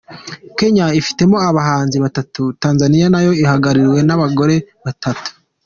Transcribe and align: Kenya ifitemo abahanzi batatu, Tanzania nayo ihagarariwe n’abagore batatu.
Kenya 0.57 0.85
ifitemo 0.99 1.37
abahanzi 1.49 1.97
batatu, 2.05 2.41
Tanzania 2.63 3.07
nayo 3.13 3.31
ihagarariwe 3.43 3.99
n’abagore 4.05 4.55
batatu. 4.85 5.29